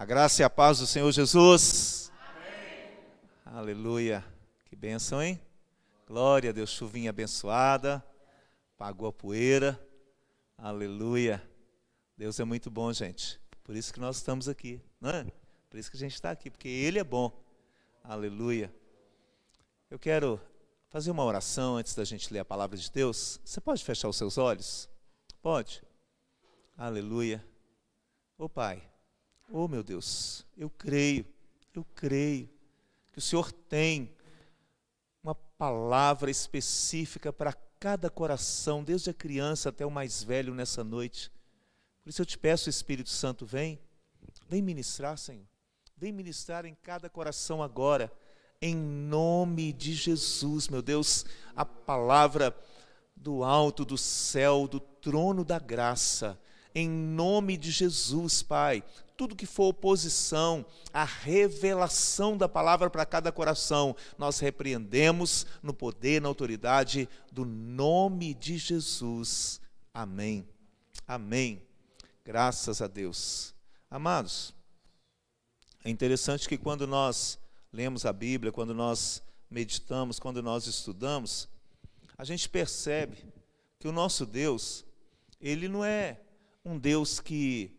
[0.00, 2.10] A graça e a paz do Senhor Jesus.
[2.22, 2.96] Amém.
[3.44, 4.24] Aleluia.
[4.64, 5.38] Que bênção, hein?
[6.06, 8.02] Glória a Deus, chuvinha abençoada,
[8.78, 9.78] pagou a poeira.
[10.56, 11.46] Aleluia.
[12.16, 13.38] Deus é muito bom, gente.
[13.62, 15.26] Por isso que nós estamos aqui, não é?
[15.68, 17.30] Por isso que a gente está aqui, porque Ele é bom.
[18.02, 18.74] Aleluia.
[19.90, 20.40] Eu quero
[20.88, 23.38] fazer uma oração antes da gente ler a palavra de Deus.
[23.44, 24.88] Você pode fechar os seus olhos?
[25.42, 25.82] Pode.
[26.74, 27.44] Aleluia.
[28.38, 28.89] Ô Pai,
[29.50, 31.26] oh meu Deus, eu creio,
[31.74, 32.48] eu creio
[33.12, 34.14] que o Senhor tem
[35.22, 41.30] uma palavra específica para cada coração, desde a criança até o mais velho nessa noite.
[42.02, 43.78] Por isso eu te peço, Espírito Santo, vem,
[44.48, 45.46] vem ministrar, Senhor.
[45.96, 48.10] Vem ministrar em cada coração agora,
[48.62, 52.56] em nome de Jesus, meu Deus, a palavra
[53.16, 56.38] do alto do céu, do trono da graça
[56.74, 58.82] em nome de Jesus, Pai.
[59.20, 66.22] Tudo que for oposição à revelação da palavra para cada coração, nós repreendemos no poder,
[66.22, 69.60] na autoridade do nome de Jesus.
[69.92, 70.48] Amém.
[71.06, 71.60] Amém.
[72.24, 73.54] Graças a Deus.
[73.90, 74.54] Amados,
[75.84, 77.38] é interessante que quando nós
[77.70, 81.46] lemos a Bíblia, quando nós meditamos, quando nós estudamos,
[82.16, 83.18] a gente percebe
[83.78, 84.82] que o nosso Deus,
[85.38, 86.22] ele não é
[86.64, 87.78] um Deus que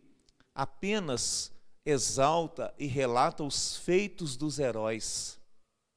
[0.54, 1.52] apenas
[1.84, 5.38] exalta e relata os feitos dos heróis.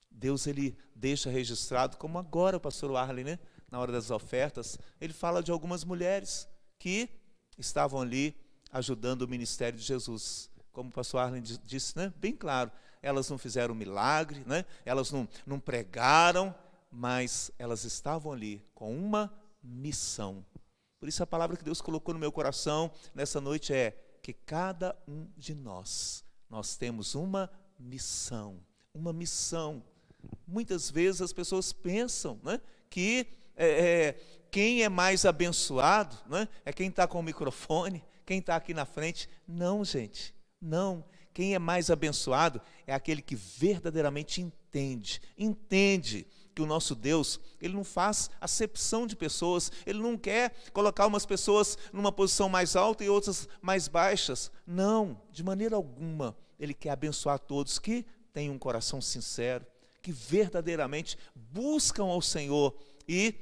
[0.10, 3.40] Deus ele deixa registrado, como agora o pastor Arley, né,
[3.70, 6.48] na hora das ofertas, ele fala de algumas mulheres
[6.80, 7.10] que
[7.58, 8.36] estavam ali
[8.72, 10.50] ajudando o ministério de Jesus.
[10.72, 15.28] Como o pastor Arlen disse, né, bem claro, elas não fizeram milagre, né, elas não,
[15.46, 16.56] não pregaram,
[16.90, 19.32] mas elas estavam ali com uma
[19.62, 20.46] missão.
[21.00, 24.98] Por isso a palavra que Deus colocou no meu coração nessa noite é que cada
[25.08, 27.48] um de nós, nós temos uma
[27.80, 28.60] missão,
[28.92, 29.84] uma missão.
[30.48, 32.60] Muitas vezes as pessoas pensam né,
[32.90, 34.14] que é, é,
[34.50, 38.84] quem é mais abençoado né, é quem está com o microfone, quem está aqui na
[38.84, 39.30] frente.
[39.48, 41.06] Não, gente, não.
[41.32, 46.26] Quem é mais abençoado é aquele que verdadeiramente entende, entende
[46.56, 51.26] que o nosso Deus, ele não faz acepção de pessoas, ele não quer colocar umas
[51.26, 54.50] pessoas numa posição mais alta e outras mais baixas.
[54.66, 56.36] Não, de maneira alguma.
[56.58, 59.66] Ele quer abençoar todos que têm um coração sincero,
[60.02, 62.74] que verdadeiramente buscam ao Senhor
[63.06, 63.36] e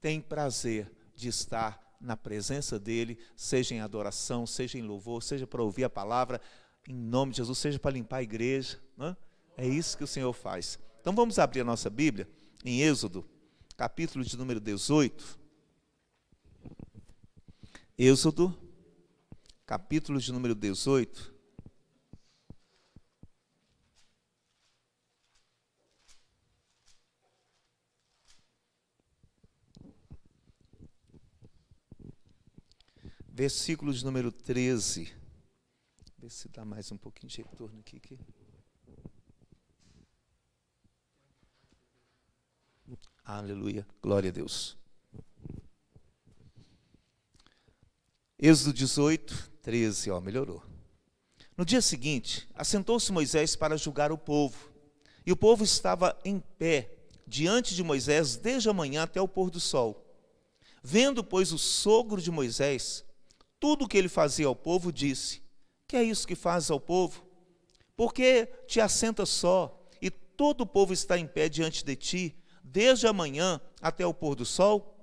[0.00, 5.62] têm prazer de estar na presença dele, seja em adoração, seja em louvor, seja para
[5.62, 6.40] ouvir a palavra,
[6.86, 8.78] em nome de Jesus, seja para limpar a igreja.
[8.96, 9.16] Né?
[9.56, 10.78] É isso que o Senhor faz.
[11.00, 12.28] Então vamos abrir a nossa Bíblia
[12.64, 13.28] em Êxodo,
[13.76, 15.38] capítulo de número 18.
[17.96, 18.56] Êxodo,
[19.66, 21.38] capítulo de número 18.
[33.38, 35.14] Versículo de número 13.
[36.18, 37.98] Vê se dá mais um pouquinho de retorno aqui.
[37.98, 38.18] aqui.
[43.30, 43.86] Aleluia.
[44.02, 44.74] Glória a Deus.
[48.38, 50.62] Êxodo 18, 13, ó, melhorou.
[51.54, 54.72] No dia seguinte, assentou-se Moisés para julgar o povo.
[55.26, 56.90] E o povo estava em pé
[57.26, 60.10] diante de Moisés desde a manhã até o pôr do sol.
[60.82, 63.04] Vendo, pois, o sogro de Moisés,
[63.60, 65.42] tudo o que ele fazia ao povo, disse:
[65.86, 67.22] Que é isso que fazes ao povo?
[67.94, 72.38] Porque te assentas só, e todo o povo está em pé diante de ti,
[72.72, 74.94] desde a manhã até o pôr do sol?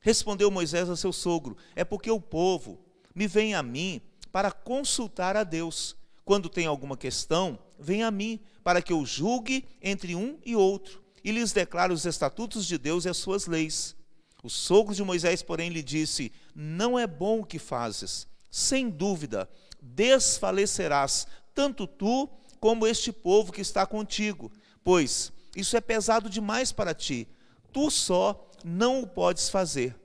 [0.00, 2.78] Respondeu Moisés a seu sogro: É porque o povo
[3.14, 4.00] me vem a mim
[4.32, 5.96] para consultar a Deus.
[6.24, 11.02] Quando tem alguma questão, vem a mim para que eu julgue entre um e outro
[11.24, 13.96] e lhes declare os estatutos de Deus e as suas leis.
[14.42, 18.26] O sogro de Moisés, porém, lhe disse: Não é bom o que fazes.
[18.50, 19.48] Sem dúvida,
[19.80, 24.50] desfalecerás, tanto tu como este povo que está contigo,
[24.82, 27.28] pois isso é pesado demais para ti.
[27.72, 29.96] Tu só não o podes fazer.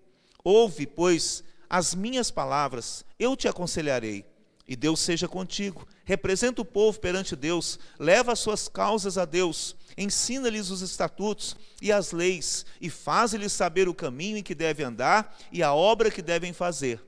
[0.44, 4.26] Ouve, pois, as minhas palavras, eu te aconselharei.
[4.68, 5.88] E Deus seja contigo.
[6.04, 11.92] Representa o povo perante Deus, leva as suas causas a Deus, ensina-lhes os estatutos e
[11.92, 16.22] as leis, e faz-lhes saber o caminho em que devem andar e a obra que
[16.22, 17.04] devem fazer.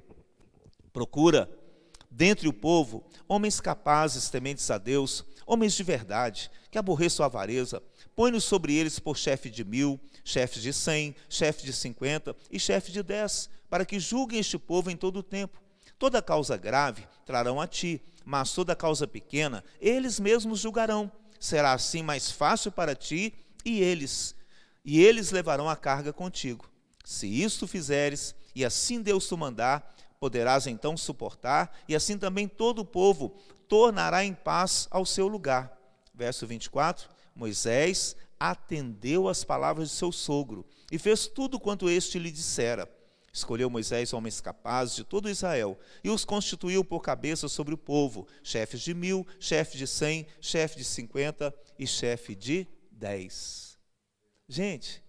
[0.93, 1.49] Procura,
[2.09, 7.81] dentre o povo, homens capazes, tementes a Deus, homens de verdade, que aborreçam a avareza,
[8.17, 12.91] põe-nos sobre eles por chefe de mil, chefe de cem, chefe de cinquenta e chefe
[12.91, 15.61] de dez, para que julguem este povo em todo o tempo.
[15.99, 21.11] Toda causa grave trarão a ti, mas toda causa pequena eles mesmos julgarão.
[21.39, 24.33] Será assim mais fácil para ti e eles,
[24.83, 26.67] e eles levarão a carga contigo.
[27.05, 32.79] Se isto fizeres, e assim Deus te mandar, poderás então suportar, e assim também todo
[32.79, 33.37] o povo
[33.67, 35.77] tornará em paz ao seu lugar.
[36.15, 42.31] Verso 24: Moisés atendeu às palavras de seu sogro e fez tudo quanto este lhe
[42.31, 42.91] dissera.
[43.31, 48.27] Escolheu Moisés homens capazes de todo Israel e os constituiu por cabeça sobre o povo,
[48.41, 53.77] chefes de mil, chefe de cem, chefe de cinquenta e chefe de dez.
[54.49, 55.03] Gente,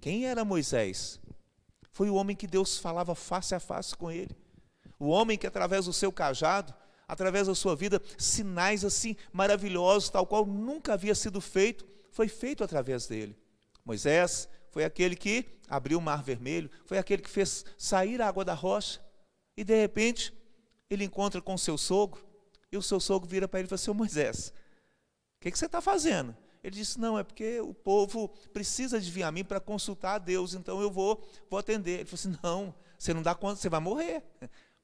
[0.00, 1.20] quem era Moisés?
[1.92, 4.36] Foi o homem que Deus falava face a face com ele.
[4.98, 6.74] O homem que, através do seu cajado,
[7.10, 12.62] através da sua vida, sinais assim maravilhosos, tal qual nunca havia sido feito, foi feito
[12.62, 13.36] através dele.
[13.84, 18.44] Moisés foi aquele que abriu o mar vermelho, foi aquele que fez sair a água
[18.44, 19.00] da rocha.
[19.56, 20.32] E de repente,
[20.88, 22.24] ele encontra com seu sogro,
[22.70, 24.52] e o seu sogro vira para ele e fala assim: Moisés,
[25.38, 26.36] o que, que você está fazendo?
[26.62, 30.18] Ele disse: Não, é porque o povo precisa de vir a mim para consultar a
[30.18, 32.00] Deus, então eu vou, vou atender.
[32.00, 34.22] Ele falou assim: Não, você não dá conta, você vai morrer.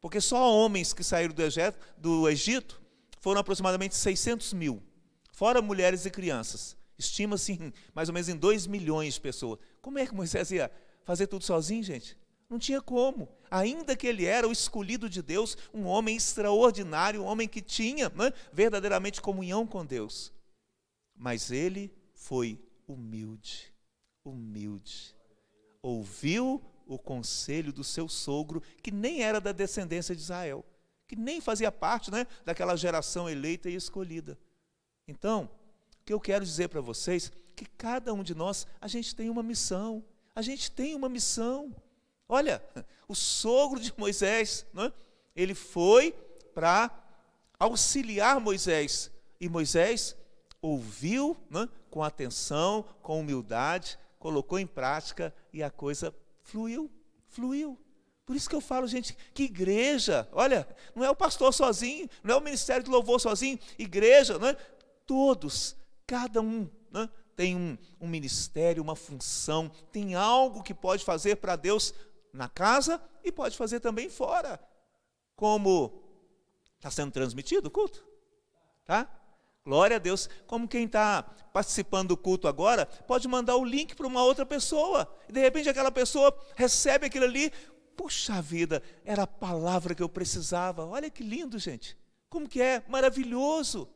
[0.00, 2.82] Porque só homens que saíram do Egito, do Egito
[3.20, 4.82] foram aproximadamente 600 mil,
[5.32, 6.76] fora mulheres e crianças.
[6.98, 9.58] Estima-se mais ou menos em 2 milhões de pessoas.
[9.82, 10.70] Como é que Moisés ia
[11.04, 12.16] fazer tudo sozinho, gente?
[12.48, 13.28] Não tinha como.
[13.50, 18.08] Ainda que ele era o escolhido de Deus, um homem extraordinário, um homem que tinha
[18.10, 20.32] né, verdadeiramente comunhão com Deus.
[21.14, 23.72] Mas ele foi humilde,
[24.24, 25.14] humilde.
[25.82, 30.64] Ouviu o conselho do seu sogro, que nem era da descendência de Israel,
[31.06, 34.38] que nem fazia parte né, daquela geração eleita e escolhida.
[35.06, 35.50] Então,
[36.04, 39.42] que eu quero dizer para vocês que cada um de nós, a gente tem uma
[39.42, 40.04] missão.
[40.34, 41.74] A gente tem uma missão.
[42.28, 42.62] Olha,
[43.08, 44.92] o sogro de Moisés, né,
[45.34, 46.14] ele foi
[46.54, 46.90] para
[47.58, 49.10] auxiliar Moisés.
[49.40, 50.16] E Moisés
[50.62, 56.14] ouviu né, com atenção, com humildade, colocou em prática e a coisa
[56.46, 56.90] fluiu,
[57.28, 57.78] fluiu.
[58.24, 62.34] Por isso que eu falo, gente, que igreja, olha, não é o pastor sozinho, não
[62.34, 64.56] é o ministério de louvor sozinho, igreja, não é?
[65.06, 65.76] todos
[66.06, 71.56] Cada um né, tem um, um ministério, uma função, tem algo que pode fazer para
[71.56, 71.92] Deus
[72.32, 74.60] na casa e pode fazer também fora.
[75.34, 76.00] Como
[76.76, 78.06] está sendo transmitido o culto?
[78.84, 79.15] Tá?
[79.66, 80.30] Glória a Deus.
[80.46, 85.12] Como quem está participando do culto agora, pode mandar o link para uma outra pessoa.
[85.28, 87.52] E de repente aquela pessoa recebe aquilo ali.
[87.96, 90.86] Puxa vida, era a palavra que eu precisava.
[90.86, 91.98] Olha que lindo, gente.
[92.30, 93.88] Como que é maravilhoso.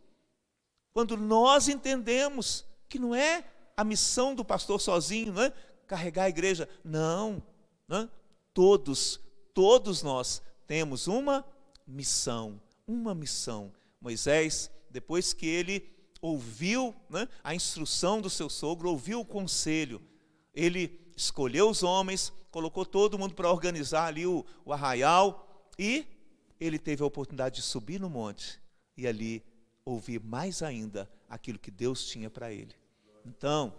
[0.92, 3.44] Quando nós entendemos que não é
[3.76, 5.52] a missão do pastor sozinho, não é?
[5.86, 6.68] carregar a igreja.
[6.82, 7.40] Não,
[7.86, 8.08] não é?
[8.52, 9.20] todos,
[9.54, 11.44] todos nós temos uma
[11.86, 13.72] missão, uma missão.
[14.00, 15.88] Moisés, depois que ele
[16.20, 20.02] ouviu né, a instrução do seu sogro, ouviu o conselho,
[20.54, 26.06] ele escolheu os homens, colocou todo mundo para organizar ali o, o arraial e
[26.58, 28.60] ele teve a oportunidade de subir no monte
[28.96, 29.42] e ali
[29.84, 32.74] ouvir mais ainda aquilo que Deus tinha para ele.
[33.24, 33.74] Então,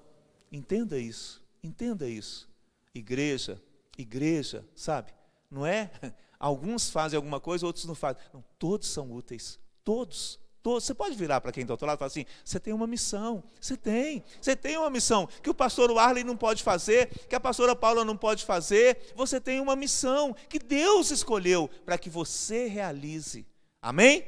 [0.52, 2.50] entenda isso, entenda isso.
[2.94, 3.62] Igreja,
[3.98, 5.14] igreja, sabe?
[5.50, 5.92] Não é
[6.40, 8.22] alguns fazem alguma coisa, outros não fazem.
[8.34, 10.40] Não, todos são úteis, todos.
[10.62, 10.84] Todos.
[10.84, 12.86] Você pode virar para quem está ao outro lado e falar assim: você tem uma
[12.86, 17.36] missão, você tem, você tem uma missão que o pastor Arley não pode fazer, que
[17.36, 19.12] a pastora Paula não pode fazer.
[19.16, 23.46] Você tem uma missão que Deus escolheu para que você realize.
[23.82, 24.24] Amém?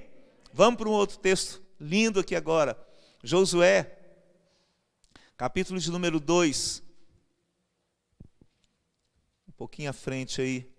[0.51, 2.77] Vamos para um outro texto lindo aqui agora.
[3.23, 3.95] Josué,
[5.37, 6.81] capítulo de número 2.
[9.47, 10.72] Um pouquinho à frente aí.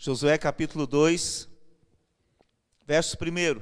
[0.00, 1.48] Josué capítulo 2,
[2.86, 3.60] verso 1.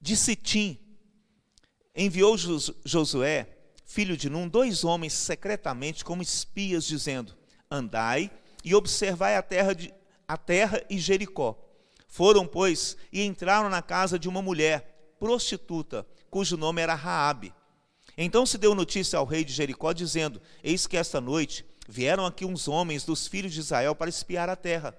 [0.00, 0.78] De Sitim,
[1.94, 2.34] enviou
[2.86, 7.36] Josué filho de Num, dois homens secretamente como espias, dizendo:
[7.70, 8.30] Andai
[8.64, 9.92] e observai a terra, de,
[10.26, 11.62] a terra e Jericó.
[12.08, 17.52] Foram, pois, e entraram na casa de uma mulher, prostituta, cujo nome era Raabe.
[18.16, 22.44] Então se deu notícia ao rei de Jericó, dizendo: Eis que esta noite vieram aqui
[22.44, 24.94] uns homens dos filhos de Israel para espiar a terra.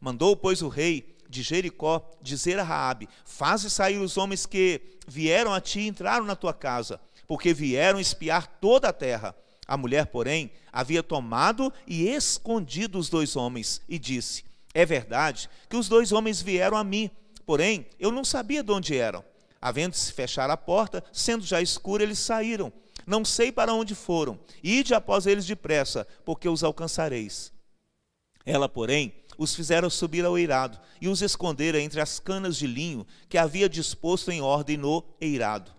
[0.00, 5.52] Mandou, pois, o rei de Jericó dizer a Raabe: Faze sair os homens que vieram
[5.52, 6.98] a ti e entraram na tua casa
[7.30, 9.36] porque vieram espiar toda a terra.
[9.64, 14.44] A mulher, porém, havia tomado e escondido os dois homens e disse:
[14.74, 17.08] É verdade que os dois homens vieram a mim,
[17.46, 19.24] porém eu não sabia de onde eram.
[19.62, 22.72] Havendo-se fechar a porta, sendo já escuro, eles saíram.
[23.10, 24.38] Não sei para onde foram.
[24.62, 27.52] Ide após eles depressa, porque os alcançareis.
[28.46, 33.04] Ela, porém, os fizeram subir ao eirado e os esconderam entre as canas de linho
[33.28, 35.72] que havia disposto em ordem no eirado.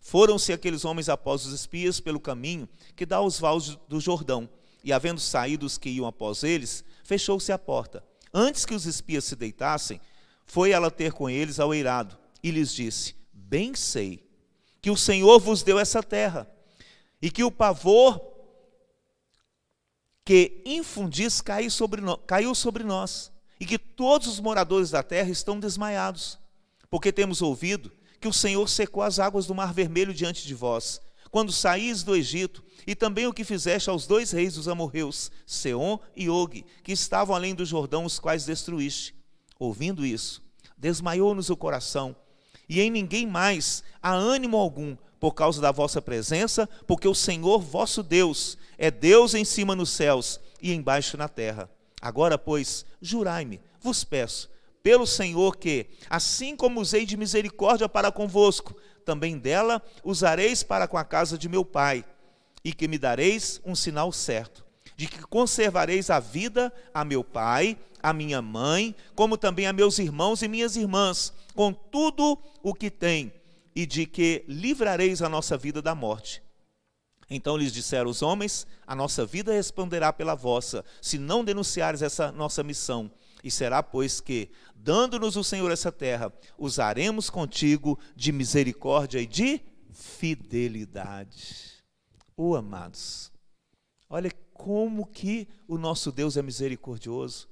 [0.00, 4.50] Foram-se aqueles homens após os espias pelo caminho que dá aos vales do Jordão,
[4.82, 8.02] e havendo saído os que iam após eles, fechou-se a porta.
[8.34, 10.00] Antes que os espias se deitassem,
[10.44, 14.28] foi ela ter com eles ao eirado e lhes disse: Bem sei
[14.80, 16.50] que o Senhor vos deu essa terra,
[17.22, 18.20] e que o pavor
[20.24, 25.30] que infundis caiu sobre, no, caiu sobre nós, e que todos os moradores da terra
[25.30, 26.38] estão desmaiados,
[26.90, 31.00] porque temos ouvido que o Senhor secou as águas do Mar Vermelho diante de vós,
[31.30, 35.98] quando saís do Egito, e também o que fizeste aos dois reis dos amorreus, Seom
[36.16, 39.14] e Og, que estavam além do Jordão, os quais destruíste.
[39.58, 40.42] Ouvindo isso,
[40.76, 42.14] desmaiou-nos o coração,
[42.68, 47.60] e em ninguém mais há ânimo algum por causa da vossa presença, porque o Senhor
[47.60, 51.70] vosso Deus é Deus em cima nos céus e embaixo na terra.
[52.00, 54.50] Agora, pois, jurai-me, vos peço,
[54.82, 58.74] pelo Senhor que, assim como usei de misericórdia para convosco,
[59.04, 62.04] também dela usareis para com a casa de meu pai,
[62.64, 67.78] e que me dareis um sinal certo, de que conservareis a vida a meu pai,
[68.02, 72.90] a minha mãe, como também a meus irmãos e minhas irmãs, com tudo o que
[72.90, 73.32] tem,
[73.74, 76.42] e de que livrareis a nossa vida da morte.
[77.28, 82.30] Então lhes disseram os homens: A nossa vida responderá pela vossa, se não denunciares essa
[82.30, 83.10] nossa missão.
[83.42, 89.60] E será, pois, que, dando-nos o Senhor essa terra, usaremos contigo de misericórdia e de
[89.92, 91.82] fidelidade.
[92.36, 93.32] Oh, amados,
[94.08, 97.48] olha como que o nosso Deus é misericordioso,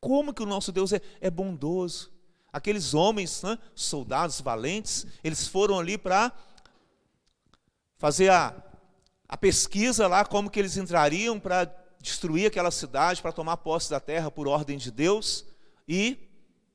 [0.00, 2.15] como que o nosso Deus é, é bondoso
[2.56, 6.32] aqueles homens, né, soldados valentes, eles foram ali para
[7.98, 8.54] fazer a,
[9.28, 11.64] a pesquisa lá, como que eles entrariam para
[12.00, 15.44] destruir aquela cidade, para tomar posse da terra por ordem de Deus,
[15.86, 16.30] e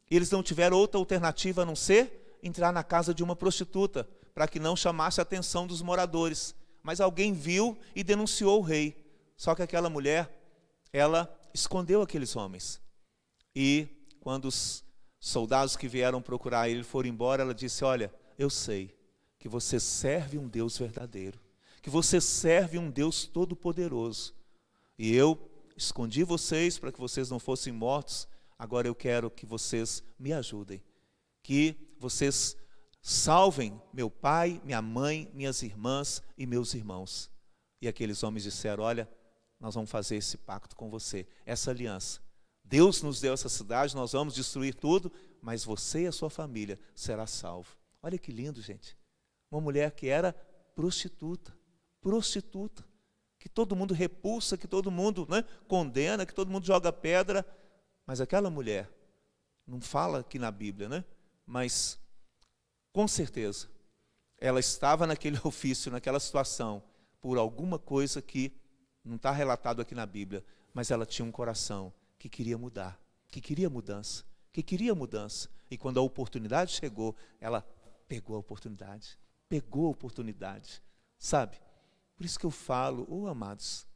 [0.10, 4.48] eles não tiveram outra alternativa a não ser entrar na casa de uma prostituta, para
[4.48, 6.54] que não chamasse a atenção dos moradores.
[6.84, 9.04] Mas alguém viu e denunciou o rei.
[9.36, 10.32] Só que aquela mulher,
[10.94, 12.80] ela escondeu aqueles homens.
[13.56, 13.88] E
[14.20, 14.84] quando os
[15.22, 18.94] soldados que vieram procurar ele foram embora, ela disse: Olha, eu sei
[19.38, 21.40] que você serve um Deus verdadeiro,
[21.82, 24.34] que você serve um Deus todo-poderoso.
[24.98, 25.40] E eu
[25.78, 28.28] escondi vocês para que vocês não fossem mortos.
[28.58, 30.84] Agora eu quero que vocês me ajudem,
[31.42, 32.58] que vocês
[33.02, 37.30] salvem meu pai, minha mãe, minhas irmãs e meus irmãos.
[37.80, 39.10] E aqueles homens disseram: Olha,
[39.60, 42.20] nós vamos fazer esse pacto com você, essa aliança.
[42.72, 45.12] Deus nos deu essa cidade, nós vamos destruir tudo,
[45.42, 47.76] mas você e a sua família será salvo.
[48.02, 48.98] Olha que lindo, gente.
[49.52, 50.32] Uma mulher que era
[50.74, 51.54] prostituta,
[52.00, 52.82] prostituta,
[53.38, 57.46] que todo mundo repulsa, que todo mundo né, condena, que todo mundo joga pedra,
[58.08, 58.90] mas aquela mulher,
[59.68, 61.04] não fala aqui na Bíblia, né?
[61.46, 62.00] Mas
[62.94, 63.68] com certeza
[64.38, 66.82] ela estava naquele ofício, naquela situação,
[67.20, 68.58] por alguma coisa que
[69.04, 70.42] não está relatado aqui na Bíblia,
[70.74, 74.24] mas ela tinha um coração que queria mudar, que queria mudança,
[74.54, 75.50] que queria mudança.
[75.72, 77.66] E quando a oportunidade chegou, ela
[78.08, 79.18] pegou a oportunidade,
[79.50, 80.84] pegou a oportunidade,
[81.18, 81.60] sabe?
[82.16, 83.88] Por isso que eu falo, oh amados,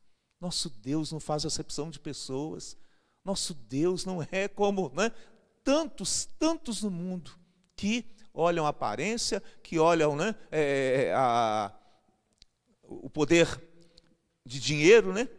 [0.41, 2.75] nosso Deus não faz acepção de pessoas,
[3.24, 5.12] nosso Deus não é como né,
[5.63, 7.32] tantos, tantos no mundo
[7.75, 11.72] que olham a aparência, que olham né, é, a,
[12.82, 13.48] o poder
[14.44, 15.29] de dinheiro, né?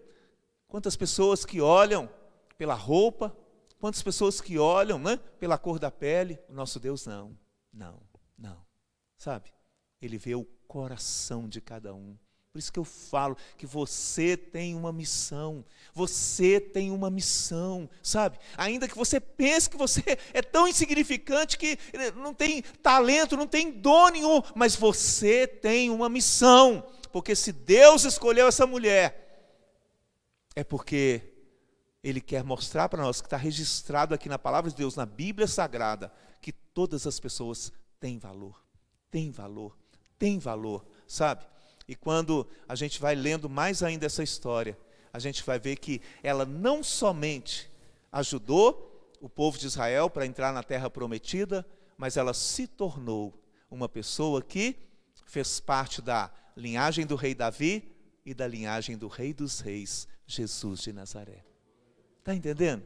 [0.69, 2.09] Quantas pessoas que olham
[2.59, 3.37] pela roupa,
[3.79, 6.39] quantas pessoas que olham né, pela cor da pele.
[6.49, 7.37] O nosso Deus não,
[7.73, 8.01] não,
[8.39, 8.59] não.
[9.17, 9.53] Sabe?
[10.01, 12.17] Ele vê o coração de cada um.
[12.57, 15.63] Por isso que eu falo que você tem uma missão.
[15.93, 18.39] Você tem uma missão, sabe?
[18.57, 21.79] Ainda que você pense que você é tão insignificante que
[22.15, 26.83] não tem talento, não tem dom nenhum, mas você tem uma missão.
[27.13, 29.53] Porque se Deus escolheu essa mulher,
[30.55, 31.36] é porque
[32.09, 35.49] ele quer mostrar para nós que está registrado aqui na palavra de Deus, na Bíblia
[35.49, 38.63] Sagrada, que todas as pessoas têm valor,
[39.11, 39.77] têm valor,
[40.17, 41.45] têm valor, sabe?
[41.89, 44.79] E quando a gente vai lendo mais ainda essa história,
[45.13, 47.69] a gente vai ver que ela não somente
[48.13, 51.67] ajudou o povo de Israel para entrar na terra prometida,
[51.99, 53.35] mas ela se tornou
[53.69, 54.77] uma pessoa que
[55.25, 60.83] fez parte da linhagem do rei Davi e da linhagem do rei dos reis, Jesus
[60.83, 61.56] de Nazaré.
[62.27, 62.83] Está entendendo?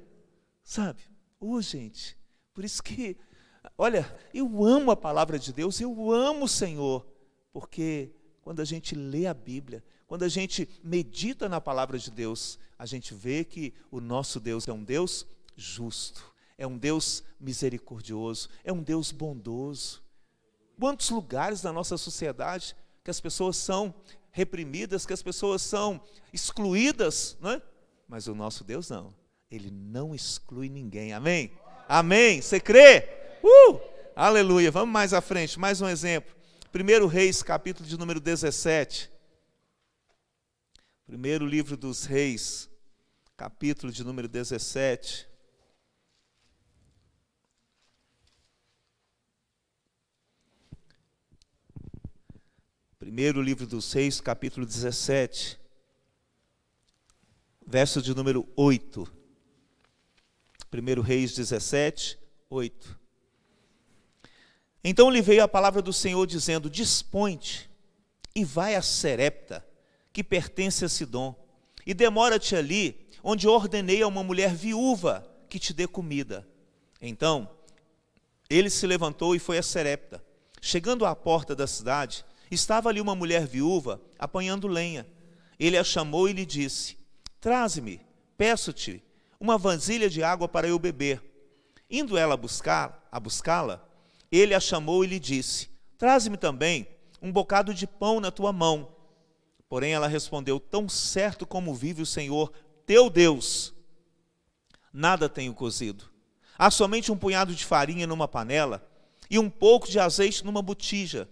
[0.63, 1.01] Sabe?
[1.41, 2.15] Ô, oh, gente,
[2.53, 3.17] por isso que
[3.79, 7.07] Olha, eu amo a palavra de Deus, eu amo o Senhor,
[7.51, 12.59] porque quando a gente lê a Bíblia, quando a gente medita na palavra de Deus,
[12.79, 18.51] a gente vê que o nosso Deus é um Deus justo, é um Deus misericordioso,
[18.63, 20.03] é um Deus bondoso.
[20.79, 23.95] Quantos lugares na nossa sociedade que as pessoas são
[24.31, 25.99] reprimidas, que as pessoas são
[26.31, 27.63] excluídas, não é?
[28.07, 29.19] Mas o nosso Deus não.
[29.51, 31.13] Ele não exclui ninguém.
[31.13, 31.51] Amém?
[31.89, 32.41] Amém.
[32.41, 33.09] Você crê?
[33.43, 33.81] Uh!
[34.15, 34.71] Aleluia.
[34.71, 36.33] Vamos mais à frente, mais um exemplo.
[36.73, 39.11] 1 Reis, capítulo de número 17.
[41.05, 42.71] Primeiro livro dos Reis,
[43.37, 45.29] capítulo de número 17.
[53.01, 55.59] Primeiro livro dos Reis, capítulo 17,
[57.67, 59.20] verso de número 8.
[60.71, 63.01] Primeiro Reis 17, 8.
[64.83, 67.69] Então lhe veio a palavra do Senhor dizendo: Dispõe-te
[68.35, 69.67] e vai a Serepta,
[70.13, 71.35] que pertence a Sidom,
[71.85, 76.47] e demora-te ali, onde ordenei a uma mulher viúva que te dê comida.
[77.01, 77.51] Então
[78.49, 80.25] ele se levantou e foi a Serepta.
[80.63, 85.07] Chegando à porta da cidade, Estava ali uma mulher viúva apanhando lenha.
[85.59, 86.99] Ele a chamou e lhe disse:
[87.41, 88.01] Traze-me,
[88.37, 89.03] peço-te,
[89.41, 91.23] uma vasilha de água para eu beber.
[91.89, 93.83] Indo ela buscar, a buscá-la,
[94.31, 96.87] ele a chamou e lhe disse: Traze-me também
[97.23, 98.95] um bocado de pão na tua mão.
[99.69, 102.53] Porém ela respondeu: Tão certo como vive o Senhor,
[102.87, 103.75] teu Deus,
[104.93, 106.05] nada tenho cozido.
[106.59, 108.87] Há somente um punhado de farinha numa panela
[109.31, 111.27] e um pouco de azeite numa botija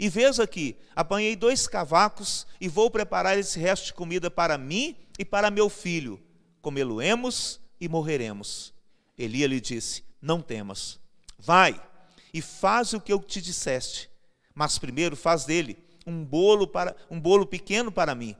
[0.00, 4.96] e veja aqui: apanhei dois cavacos e vou preparar esse resto de comida para mim
[5.18, 6.18] e para meu filho.
[6.60, 8.74] Comê-lo-emos e morreremos.
[9.16, 10.98] Elia lhe disse: Não temas,
[11.38, 11.80] vai
[12.32, 14.10] e faz o que eu te disseste.
[14.54, 18.36] Mas primeiro faz dele um bolo para um bolo pequeno para mim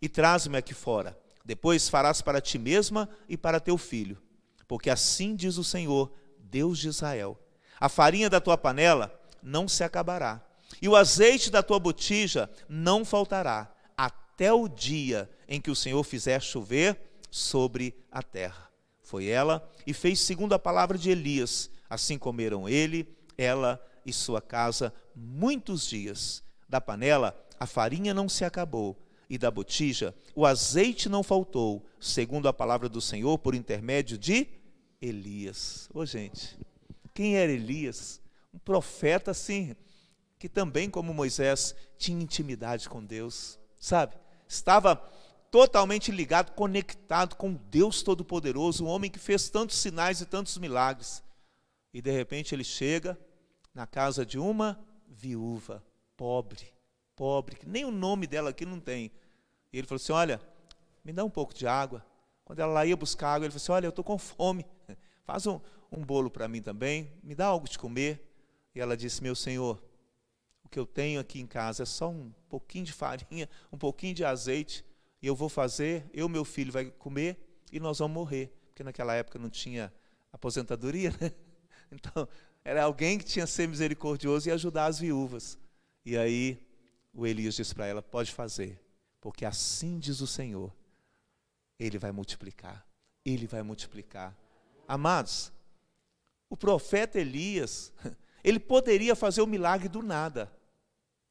[0.00, 1.18] e traz-me aqui fora.
[1.44, 4.20] Depois farás para ti mesma e para teu filho,
[4.66, 7.38] porque assim diz o Senhor, Deus de Israel:
[7.80, 10.44] a farinha da tua panela não se acabará
[10.80, 16.02] e o azeite da tua botija não faltará, até o dia em que o Senhor
[16.04, 18.70] fizer chover sobre a terra.
[19.00, 21.70] Foi ela e fez segundo a palavra de Elias.
[21.88, 26.42] Assim comeram ele, ela e sua casa muitos dias.
[26.68, 28.96] Da panela a farinha não se acabou,
[29.28, 34.46] e da botija o azeite não faltou, segundo a palavra do Senhor por intermédio de
[35.00, 35.88] Elias.
[35.92, 36.56] Ô gente,
[37.12, 38.20] quem era Elias?
[38.54, 39.74] Um profeta assim,
[40.38, 44.16] que também, como Moisés, tinha intimidade com Deus, sabe?
[44.46, 45.02] Estava
[45.50, 51.22] totalmente ligado, conectado com Deus Todo-Poderoso, um homem que fez tantos sinais e tantos milagres.
[51.92, 53.18] E de repente ele chega
[53.74, 55.82] na casa de uma viúva,
[56.16, 56.72] pobre,
[57.16, 59.10] pobre, que nem o nome dela aqui não tem.
[59.72, 60.40] E ele falou assim: Olha,
[61.04, 62.04] me dá um pouco de água.
[62.44, 64.66] Quando ela ia buscar água, ele falou assim: Olha, eu estou com fome,
[65.24, 68.22] faz um, um bolo para mim também, me dá algo de comer.
[68.74, 69.82] E ela disse: Meu senhor,
[70.64, 74.14] o que eu tenho aqui em casa é só um pouquinho de farinha, um pouquinho
[74.14, 74.84] de azeite,
[75.26, 77.36] eu vou fazer, eu e meu filho vai comer
[77.72, 79.92] e nós vamos morrer, porque naquela época não tinha
[80.32, 81.32] aposentadoria, né?
[81.90, 82.28] Então,
[82.64, 85.58] era alguém que tinha que ser misericordioso e ajudar as viúvas.
[86.04, 86.62] E aí
[87.12, 88.80] o Elias disse para ela: pode fazer,
[89.20, 90.72] porque assim diz o Senhor,
[91.78, 92.86] ele vai multiplicar,
[93.24, 94.36] ele vai multiplicar.
[94.86, 95.52] Amados,
[96.50, 97.92] o profeta Elias,
[98.44, 100.52] ele poderia fazer o milagre do nada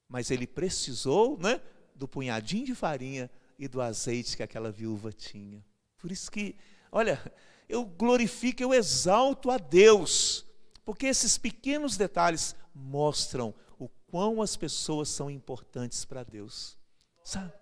[0.07, 1.61] mas ele precisou né,
[1.95, 5.65] do punhadinho de farinha e do azeite que aquela viúva tinha.
[5.97, 6.55] Por isso que,
[6.91, 7.19] olha,
[7.67, 10.45] eu glorifico, eu exalto a Deus,
[10.85, 16.77] porque esses pequenos detalhes mostram o quão as pessoas são importantes para Deus.
[17.23, 17.53] Sabe?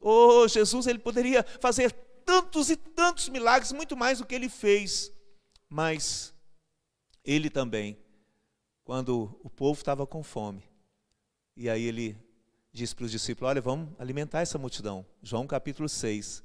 [0.00, 1.92] Oh, Jesus, ele poderia fazer
[2.24, 5.12] tantos e tantos milagres, muito mais do que ele fez,
[5.68, 6.32] mas
[7.24, 7.98] ele também,
[8.84, 10.62] quando o povo estava com fome,
[11.56, 12.16] e aí ele
[12.72, 15.04] disse para os discípulos: Olha, vamos alimentar essa multidão.
[15.22, 16.42] João capítulo 6.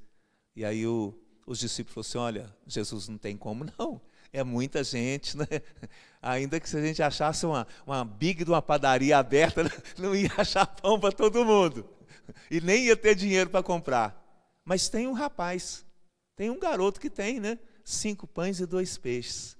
[0.54, 1.14] E aí o,
[1.46, 4.00] os discípulos falaram assim: Olha, Jesus não tem como não.
[4.32, 5.46] É muita gente, né?
[6.20, 9.62] Ainda que se a gente achasse uma, uma big de uma padaria aberta,
[9.96, 11.88] não ia achar pão para todo mundo.
[12.50, 14.22] E nem ia ter dinheiro para comprar.
[14.64, 15.86] Mas tem um rapaz,
[16.34, 17.58] tem um garoto que tem, né?
[17.84, 19.56] Cinco pães e dois peixes.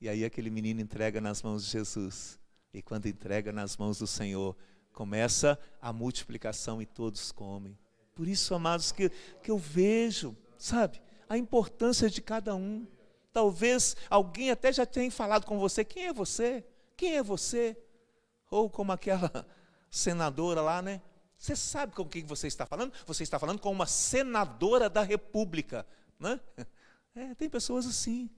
[0.00, 2.38] E aí aquele menino entrega nas mãos de Jesus.
[2.72, 4.56] E quando entrega nas mãos do Senhor,
[4.96, 7.78] começa a multiplicação e todos comem.
[8.14, 9.10] Por isso, amados, que,
[9.42, 12.86] que eu vejo, sabe, a importância de cada um.
[13.30, 16.64] Talvez alguém até já tenha falado com você: quem é você?
[16.96, 17.76] Quem é você?
[18.50, 19.46] Ou como aquela
[19.90, 21.02] senadora lá, né?
[21.36, 22.90] Você sabe com quem você está falando?
[23.04, 25.86] Você está falando com uma senadora da República,
[26.18, 26.40] né?
[27.18, 28.28] É, tem pessoas assim.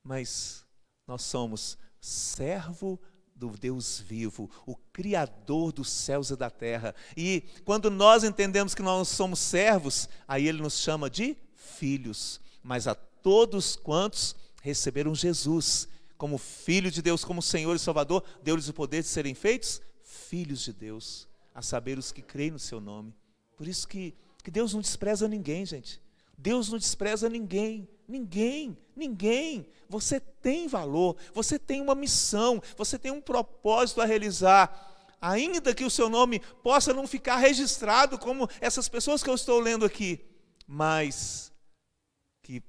[0.00, 0.64] Mas
[1.08, 3.00] nós somos servo
[3.36, 6.94] do Deus vivo, o Criador dos céus e da terra.
[7.16, 12.40] E quando nós entendemos que nós somos servos, aí Ele nos chama de filhos.
[12.62, 18.68] Mas a todos quantos receberam Jesus como Filho de Deus, como Senhor e Salvador, deu-lhes
[18.68, 22.80] o poder de serem feitos filhos de Deus, a saber os que creem no Seu
[22.80, 23.14] nome.
[23.56, 26.00] Por isso que, que Deus não despreza ninguém, gente.
[26.38, 27.88] Deus não despreza ninguém.
[28.08, 29.68] Ninguém, ninguém.
[29.88, 34.94] Você tem valor, você tem uma missão, você tem um propósito a realizar.
[35.20, 39.58] Ainda que o seu nome possa não ficar registrado como essas pessoas que eu estou
[39.58, 40.24] lendo aqui,
[40.66, 41.52] mas
[42.42, 42.62] que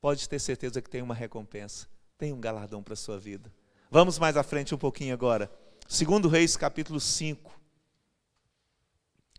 [0.00, 3.52] pode ter certeza que tem uma recompensa, tem um galardão para a sua vida.
[3.90, 5.50] Vamos mais à frente um pouquinho agora.
[5.86, 7.60] Segundo Reis, capítulo 5.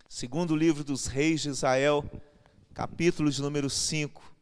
[0.08, 2.06] Segundo livro dos reis de Israel,
[2.74, 4.35] capítulo de número 5.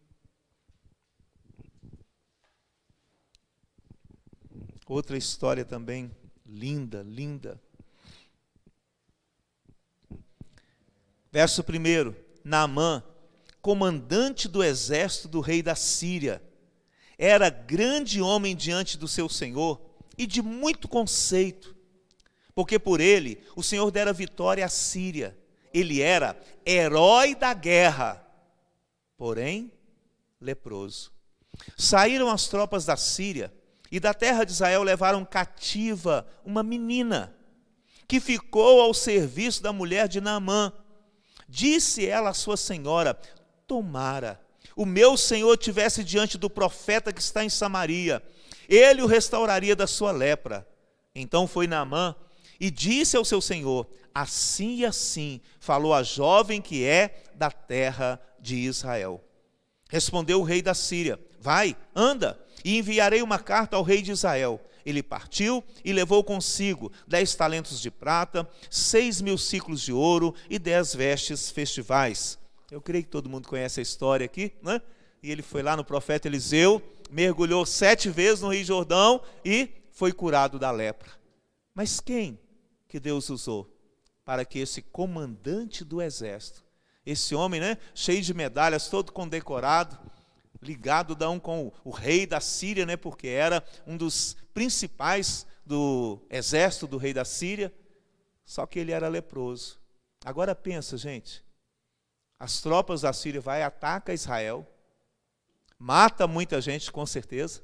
[4.87, 6.11] Outra história também
[6.45, 7.61] linda, linda.
[11.31, 13.01] Verso 1: Naamã,
[13.61, 16.43] comandante do exército do rei da Síria,
[17.17, 19.81] era grande homem diante do seu senhor
[20.17, 21.75] e de muito conceito,
[22.53, 25.37] porque por ele o Senhor dera vitória à Síria.
[25.73, 28.23] Ele era herói da guerra,
[29.17, 29.71] porém
[30.39, 31.11] leproso.
[31.77, 33.51] Saíram as tropas da Síria
[33.93, 37.31] e da terra de Israel levaram cativa uma menina,
[38.07, 40.73] que ficou ao serviço da mulher de Naamã.
[41.47, 43.15] Disse ela à sua senhora:
[43.67, 44.41] Tomara,
[44.75, 48.23] o meu senhor tivesse diante do profeta que está em Samaria,
[48.67, 50.67] ele o restauraria da sua lepra.
[51.13, 52.15] Então foi Naamã
[52.59, 58.19] e disse ao seu senhor: Assim e assim falou a jovem que é da terra
[58.39, 59.23] de Israel.
[59.87, 64.61] Respondeu o rei da Síria: Vai, anda e enviarei uma carta ao rei de Israel.
[64.85, 70.59] Ele partiu e levou consigo dez talentos de prata, seis mil ciclos de ouro e
[70.59, 72.37] dez vestes festivais.
[72.69, 74.81] Eu creio que todo mundo conhece a história aqui, né?
[75.21, 80.11] E ele foi lá no profeta Eliseu, mergulhou sete vezes no Rio Jordão e foi
[80.11, 81.11] curado da lepra.
[81.73, 82.37] Mas quem
[82.89, 83.69] que Deus usou
[84.25, 86.63] para que esse comandante do exército,
[87.05, 89.97] esse homem, né, cheio de medalhas, todo condecorado,
[90.63, 96.87] ligado um com o, rei da Síria, né, porque era um dos principais do exército
[96.87, 97.73] do rei da Síria,
[98.45, 99.79] só que ele era leproso.
[100.25, 101.43] Agora pensa, gente,
[102.39, 104.67] as tropas da Síria vai ataca Israel,
[105.77, 107.61] mata muita gente com certeza,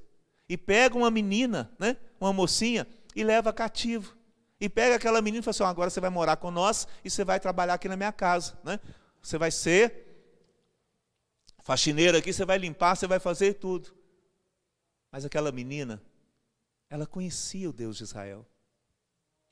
[0.47, 4.17] e pega uma menina, né, uma mocinha e leva cativo.
[4.59, 7.23] E pega aquela menina e fala assim: agora você vai morar com nós e você
[7.23, 8.79] vai trabalhar aqui na minha casa, né?
[9.21, 10.08] Você vai ser
[11.69, 13.93] faxineira aqui, você vai limpar, você vai fazer tudo.
[15.11, 16.01] Mas aquela menina,
[16.89, 18.43] ela conhecia o Deus de Israel.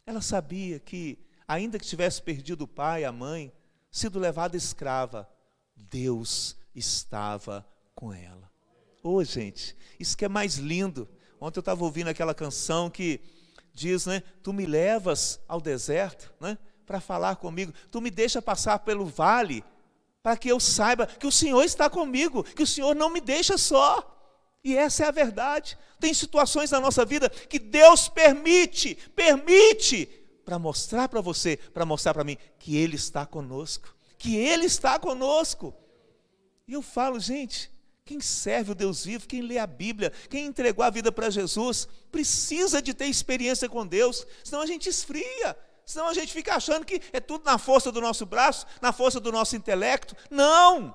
[0.03, 3.53] Ela sabia que, ainda que tivesse perdido o pai, a mãe,
[3.91, 5.29] sido levada escrava,
[5.75, 8.51] Deus estava com ela.
[9.03, 11.07] Ô, oh, gente, isso que é mais lindo.
[11.39, 13.21] Ontem eu estava ouvindo aquela canção que
[13.75, 14.23] diz, né?
[14.41, 16.57] Tu me levas ao deserto, né?
[16.83, 17.71] Para falar comigo.
[17.91, 19.63] Tu me deixa passar pelo vale
[20.27, 23.57] para que eu saiba que o Senhor está comigo, que o Senhor não me deixa
[23.57, 24.13] só.
[24.61, 25.77] E essa é a verdade.
[26.01, 30.05] Tem situações na nossa vida que Deus permite, permite,
[30.43, 34.99] para mostrar para você, para mostrar para mim que Ele está conosco, que Ele está
[34.99, 35.73] conosco.
[36.67, 37.71] E eu falo, gente,
[38.03, 41.87] quem serve o Deus vivo, quem lê a Bíblia, quem entregou a vida para Jesus,
[42.11, 46.85] precisa de ter experiência com Deus, senão a gente esfria, Senão a gente fica achando
[46.85, 50.17] que é tudo na força do nosso braço, na força do nosso intelecto.
[50.29, 50.93] Não!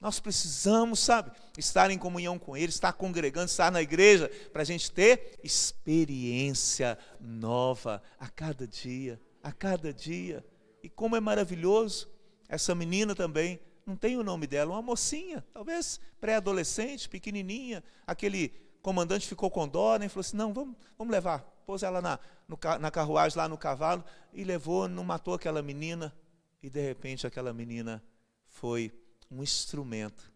[0.00, 4.64] Nós precisamos, sabe, estar em comunhão com Ele, estar congregando, estar na igreja, para a
[4.64, 10.46] gente ter experiência nova a cada dia, a cada dia.
[10.80, 12.08] E como é maravilhoso,
[12.48, 19.26] essa menina também, não tem o nome dela, uma mocinha, talvez pré-adolescente, pequenininha, aquele comandante
[19.26, 22.58] ficou com dó, né, e falou assim, não, vamos, vamos levar, pôs ela na, no,
[22.80, 26.14] na carruagem lá no cavalo e levou, não matou aquela menina.
[26.62, 28.02] E de repente aquela menina
[28.46, 28.92] foi
[29.30, 30.30] um instrumento.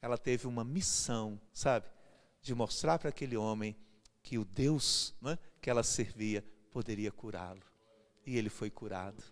[0.00, 1.86] Ela teve uma missão, sabe?
[2.40, 3.76] De mostrar para aquele homem
[4.22, 7.62] que o Deus né, que ela servia poderia curá-lo.
[8.24, 9.22] E ele foi curado.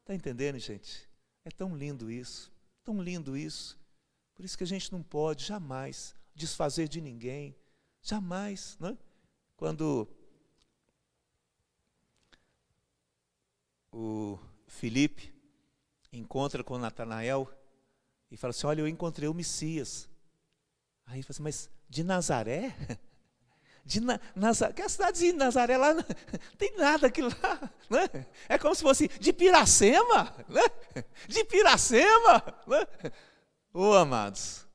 [0.00, 1.08] Está entendendo, gente?
[1.44, 2.52] É tão lindo isso.
[2.84, 3.78] Tão lindo isso.
[4.34, 7.56] Por isso que a gente não pode jamais desfazer de ninguém.
[8.04, 8.76] Jamais.
[8.78, 8.96] Né?
[9.56, 10.06] Quando
[13.90, 15.34] o Felipe
[16.12, 17.50] encontra com Natanael
[18.30, 20.08] e fala assim: Olha, eu encontrei o Messias.
[21.06, 22.76] Aí ele fala assim: Mas de Nazaré?
[23.86, 26.02] De Na, Nazaré, que é a cidade de Nazaré lá, não
[26.56, 27.70] tem nada aquilo lá.
[27.90, 28.26] Né?
[28.48, 30.34] É como se fosse de Piracema.
[30.48, 30.62] Né?
[31.28, 32.42] De Piracema.
[32.66, 33.12] Né?
[33.74, 34.66] Oh, amados.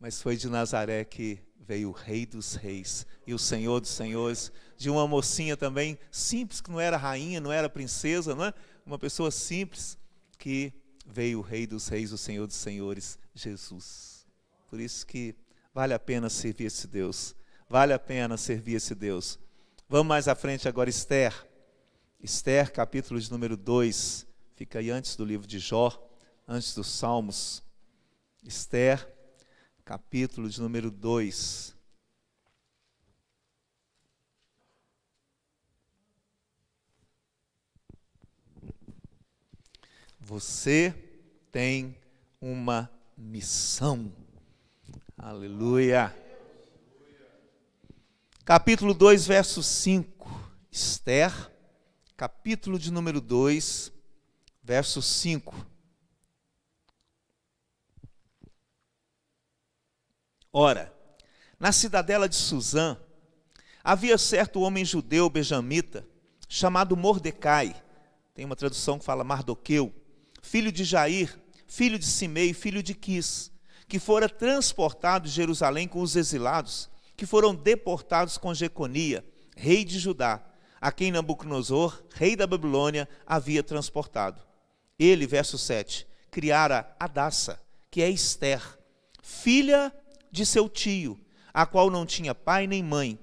[0.00, 4.50] Mas foi de Nazaré que veio o Rei dos Reis e o Senhor dos Senhores,
[4.78, 8.54] de uma mocinha também simples, que não era rainha, não era princesa, não é?
[8.86, 9.98] Uma pessoa simples
[10.38, 10.72] que
[11.06, 14.26] veio o Rei dos Reis, o Senhor dos Senhores, Jesus.
[14.70, 15.34] Por isso que
[15.74, 17.36] vale a pena servir esse Deus.
[17.68, 19.38] Vale a pena servir esse Deus.
[19.90, 21.46] Vamos mais à frente agora, Esther.
[22.18, 24.26] Esther, capítulo de número 2.
[24.56, 25.92] Fica aí antes do livro de Jó,
[26.48, 27.62] antes dos Salmos.
[28.42, 29.06] Esther,
[29.88, 31.74] capítulo de número 2.
[40.20, 40.92] Você
[41.50, 41.96] tem
[42.38, 44.12] uma missão.
[45.16, 46.14] Aleluia
[48.44, 50.52] capítulo 2, verso 5.
[50.70, 51.32] Esther,
[52.14, 53.90] capítulo de número 2,
[54.62, 55.77] verso 5.
[60.52, 60.92] Ora,
[61.58, 62.96] na cidadela de Suzã,
[63.84, 66.06] havia certo homem judeu benjamita,
[66.48, 67.74] chamado Mordecai,
[68.34, 69.92] tem uma tradução que fala Mardoqueu,
[70.40, 73.52] filho de Jair, filho de Simei, filho de Quis,
[73.88, 79.24] que fora transportado de Jerusalém com os exilados, que foram deportados com Jeconia,
[79.56, 80.40] rei de Judá,
[80.80, 84.40] a quem Nabucodonosor, rei da Babilônia, havia transportado.
[84.98, 88.62] Ele, verso 7, criara Adassa, que é Esther,
[89.20, 89.92] filha
[90.30, 91.18] de seu tio,
[91.52, 93.18] a qual não tinha pai nem mãe,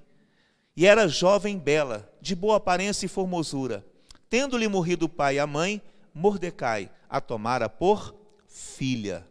[0.76, 3.84] e era jovem bela, de boa aparência e formosura.
[4.28, 5.80] Tendo-lhe morrido o pai e a mãe,
[6.12, 8.14] Mordecai a tomara por
[8.46, 9.26] filha.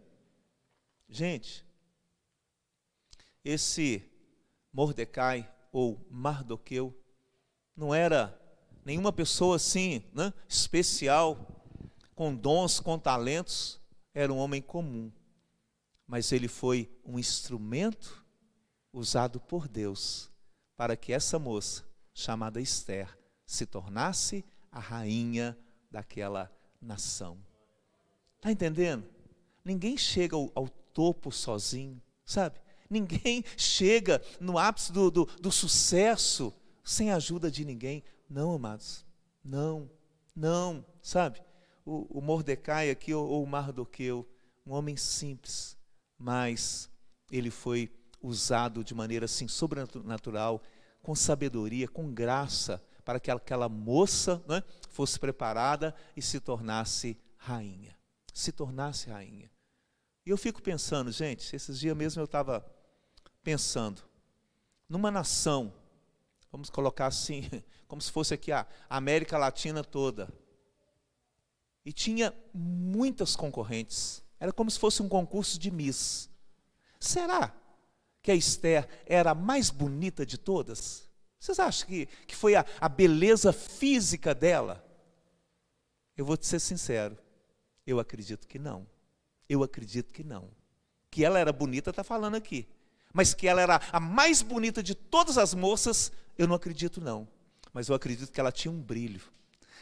[1.09, 1.65] Gente,
[3.43, 4.03] esse
[4.73, 6.93] Mordecai ou Mardoqueu
[7.75, 8.39] não era
[8.83, 11.47] nenhuma pessoa assim, né, especial,
[12.15, 13.79] com dons, com talentos,
[14.13, 15.11] era um homem comum.
[16.07, 18.23] Mas ele foi um instrumento
[18.93, 20.29] usado por Deus
[20.77, 25.57] para que essa moça, chamada Esther, se tornasse a rainha
[25.89, 27.37] daquela nação.
[28.37, 29.05] Está entendendo?
[29.63, 32.59] Ninguém chega ao, ao topo sozinho, sabe?
[32.89, 38.03] Ninguém chega no ápice do, do, do sucesso sem a ajuda de ninguém.
[38.29, 39.05] Não, amados.
[39.43, 39.89] Não,
[40.35, 41.41] não, sabe?
[41.85, 44.27] O, o Mordecai aqui, ou, ou o Mardoqueu,
[44.65, 45.74] um homem simples,
[46.17, 46.89] mas
[47.31, 50.61] ele foi usado de maneira assim sobrenatural,
[51.01, 57.95] com sabedoria, com graça, para que aquela moça né, fosse preparada e se tornasse rainha.
[58.33, 59.51] Se tornasse rainha.
[60.25, 62.65] E eu fico pensando, gente, esses dias mesmo eu estava
[63.43, 64.01] pensando,
[64.89, 65.71] numa nação,
[66.51, 67.43] vamos colocar assim,
[67.87, 70.27] como se fosse aqui a América Latina toda,
[71.85, 76.29] e tinha muitas concorrentes, era como se fosse um concurso de Miss.
[76.99, 77.53] Será
[78.21, 81.07] que a Esther era a mais bonita de todas?
[81.39, 84.83] Vocês acham que, que foi a, a beleza física dela?
[86.17, 87.17] Eu vou te ser sincero,
[87.85, 88.87] eu acredito que não.
[89.47, 90.49] Eu acredito que não.
[91.11, 92.67] Que ela era bonita, está falando aqui
[93.15, 97.25] mas que ela era a mais bonita de todas as moças, eu não acredito não.
[97.71, 99.21] Mas eu acredito que ela tinha um brilho,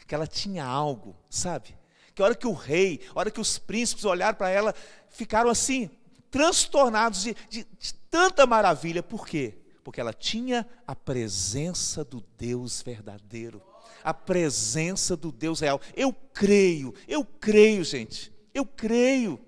[0.06, 1.76] que ela tinha algo, sabe?
[2.14, 4.74] Que a hora que o rei, a hora que os príncipes olharam para ela,
[5.10, 5.90] ficaram assim,
[6.30, 9.02] transtornados de, de, de tanta maravilha.
[9.02, 9.54] Por quê?
[9.82, 13.62] Porque ela tinha a presença do Deus verdadeiro,
[14.02, 15.80] a presença do Deus real.
[15.94, 19.38] Eu creio, eu creio, gente, eu creio.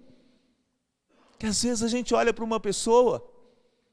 [1.39, 3.25] Que às vezes a gente olha para uma pessoa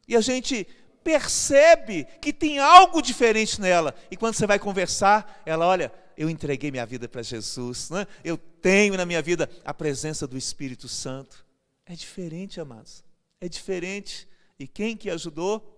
[0.07, 0.67] e a gente
[1.03, 3.93] percebe que tem algo diferente nela.
[4.09, 8.07] E quando você vai conversar, ela olha, eu entreguei minha vida para Jesus, né?
[8.23, 11.45] eu tenho na minha vida a presença do Espírito Santo.
[11.85, 13.03] É diferente, amados.
[13.41, 14.25] É diferente.
[14.57, 15.69] E quem que ajudou?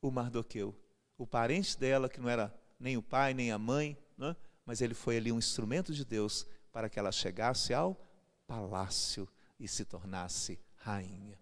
[0.00, 0.74] O Mardoqueu.
[1.18, 4.34] O parente dela, que não era nem o pai, nem a mãe, né?
[4.64, 7.94] mas ele foi ali um instrumento de Deus para que ela chegasse ao
[8.46, 9.28] palácio
[9.60, 11.38] e se tornasse rainha.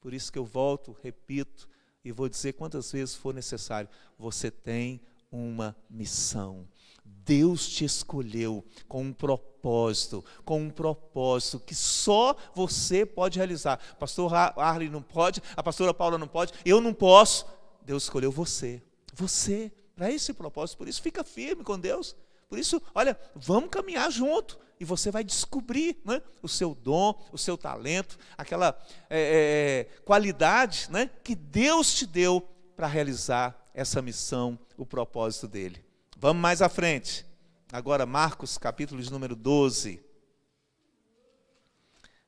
[0.00, 1.68] Por isso que eu volto, repito
[2.04, 6.66] e vou dizer quantas vezes for necessário: você tem uma missão.
[7.04, 13.78] Deus te escolheu com um propósito, com um propósito que só você pode realizar.
[13.98, 17.46] Pastor Arley não pode, a pastora Paula não pode, eu não posso.
[17.82, 18.82] Deus escolheu você,
[19.14, 20.78] você, para esse propósito.
[20.78, 22.16] Por isso, fica firme com Deus,
[22.48, 27.38] Por isso, olha, vamos caminhar junto e você vai descobrir né, o seu dom, o
[27.38, 28.76] seu talento, aquela
[29.08, 32.40] é, é, qualidade né, que Deus te deu
[32.76, 35.84] para realizar essa missão, o propósito dele.
[36.22, 37.26] Vamos mais à frente.
[37.72, 40.00] Agora, Marcos, capítulo número 12.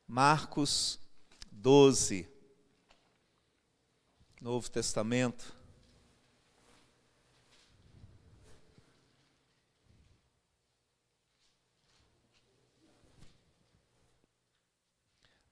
[0.05, 0.99] Marcos
[1.53, 2.29] 12.
[4.41, 5.57] Novo Testamento.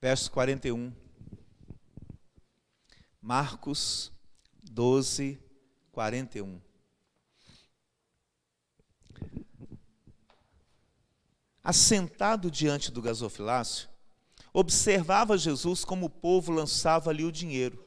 [0.01, 0.91] Verso 41.
[3.21, 4.11] Marcos
[4.61, 5.39] 12,
[5.93, 6.72] 41.
[11.63, 13.87] Assentado diante do gasofilácio,
[14.53, 17.83] observava Jesus como o povo lançava ali o dinheiro.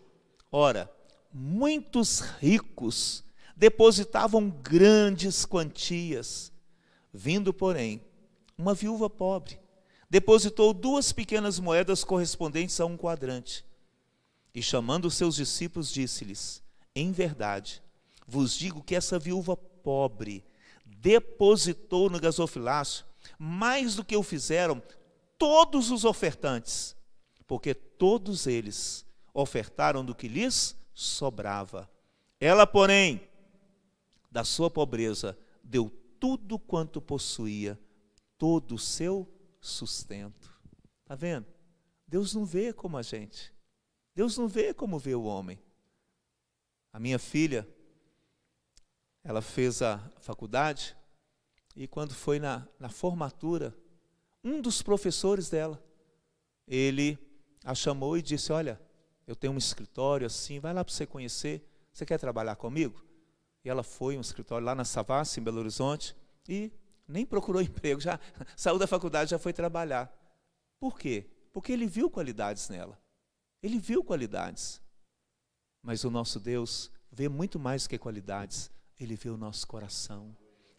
[0.50, 0.90] Ora,
[1.30, 3.22] muitos ricos
[3.54, 6.50] depositavam grandes quantias.
[7.12, 8.02] Vindo, porém,
[8.56, 9.58] uma viúva pobre
[10.08, 13.64] depositou duas pequenas moedas correspondentes a um quadrante.
[14.54, 16.62] E chamando seus discípulos, disse-lhes:
[16.94, 17.82] Em verdade,
[18.26, 20.44] vos digo que essa viúva pobre
[20.84, 23.04] depositou no gasofilácio
[23.38, 24.82] mais do que o fizeram
[25.38, 26.96] todos os ofertantes,
[27.46, 31.90] porque todos eles ofertaram do que lhes sobrava.
[32.40, 33.20] Ela, porém,
[34.30, 37.78] da sua pobreza, deu tudo quanto possuía,
[38.38, 39.28] todo o seu
[39.60, 40.54] sustento.
[41.02, 41.46] Está vendo?
[42.06, 43.52] Deus não vê como a gente.
[44.14, 45.58] Deus não vê como vê o homem.
[46.92, 47.68] A minha filha,
[49.22, 50.96] ela fez a faculdade
[51.76, 53.76] e quando foi na, na formatura,
[54.42, 55.82] um dos professores dela,
[56.66, 57.18] ele
[57.62, 58.80] a chamou e disse: Olha,
[59.26, 61.62] eu tenho um escritório assim, vai lá para você conhecer.
[61.92, 63.04] Você quer trabalhar comigo?
[63.62, 66.16] E ela foi um escritório lá na Savassi, em Belo Horizonte,
[66.48, 66.72] e
[67.06, 68.18] nem procurou emprego, já
[68.56, 70.10] saiu da faculdade, já foi trabalhar.
[70.80, 71.28] Por quê?
[71.52, 72.98] Porque ele viu qualidades nela.
[73.62, 74.80] Ele viu qualidades.
[75.82, 78.70] Mas o nosso Deus vê muito mais que qualidades.
[78.98, 80.36] Ele vê o nosso coração.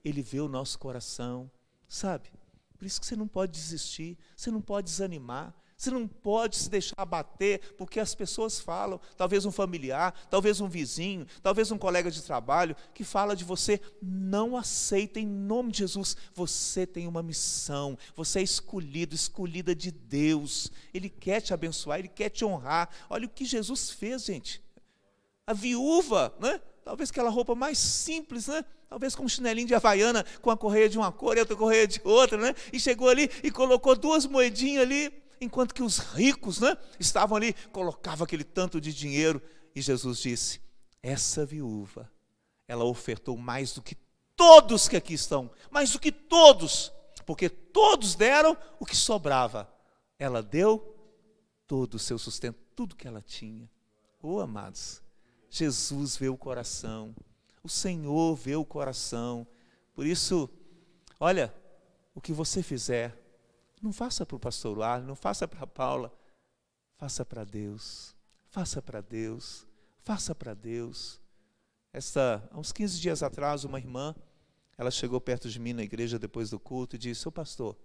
[0.08, 1.52] Ele vê o nosso coração,
[1.88, 2.32] sabe?
[2.78, 6.70] Por isso que você não pode desistir, você não pode desanimar, você não pode se
[6.70, 12.10] deixar abater porque as pessoas falam, talvez um familiar, talvez um vizinho, talvez um colega
[12.10, 13.80] de trabalho que fala de você.
[14.02, 16.15] Não aceita em nome de Jesus.
[16.34, 20.72] Você tem uma missão, você é escolhido, escolhida de Deus.
[20.91, 22.89] Ele quer te abençoar, ele quer te honrar.
[23.10, 24.63] Olha o que Jesus fez, gente.
[25.46, 26.60] A viúva, né?
[26.88, 28.63] Talvez aquela roupa mais simples, né?
[28.88, 31.86] Talvez com um chinelinho de havaiana, com a correia de uma cor e outra correia
[31.86, 32.56] de outra, né?
[32.71, 37.54] E chegou ali e colocou duas moedinhas ali enquanto que os ricos né, estavam ali,
[37.73, 39.41] colocavam aquele tanto de dinheiro,
[39.76, 40.62] e Jesus disse:
[41.04, 42.10] Essa viúva,
[42.65, 43.97] ela ofertou mais do que
[44.34, 46.93] todos que aqui estão, mais do que todos,
[47.26, 49.69] porque todos deram o que sobrava.
[50.17, 50.95] Ela deu
[51.67, 53.69] todo o seu sustento, tudo que ela tinha.
[54.21, 55.02] Oh, amados,
[55.50, 57.16] Jesus vê o coração,
[57.64, 59.48] o Senhor vê o coração.
[59.94, 60.50] Por isso,
[61.20, 61.54] olha,
[62.14, 63.16] o que você fizer,
[63.82, 66.14] não faça para o pastor Ar, não faça para a Paula.
[66.98, 68.16] Faça para Deus.
[68.50, 69.68] Faça para Deus.
[70.00, 71.22] Faça para Deus.
[71.94, 74.16] Essa, há uns 15 dias atrás, uma irmã,
[74.78, 77.78] ela chegou perto de mim na igreja depois do culto e disse: Ô pastor,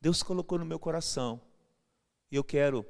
[0.00, 1.40] Deus colocou no meu coração
[2.30, 2.84] e eu quero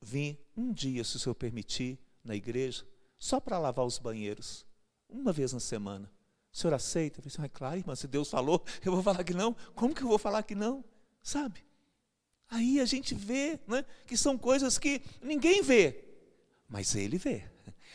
[0.00, 2.84] vir um dia, se o senhor permitir, na igreja,
[3.18, 4.66] só para lavar os banheiros,
[5.08, 6.10] uma vez na semana.
[6.52, 7.20] O senhor aceita?
[7.24, 9.54] Eu falei ah, claro, irmã, se Deus falou, eu vou falar que não.
[9.74, 10.84] Como que eu vou falar que não?
[11.22, 11.64] Sabe?
[12.48, 16.04] Aí a gente vê né, que são coisas que ninguém vê,
[16.68, 17.44] mas ele vê.